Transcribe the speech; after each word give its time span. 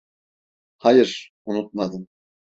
Hayır, 0.77 1.31
unutmadım. 1.45 2.07